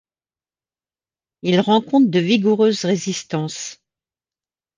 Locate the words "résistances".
2.85-3.77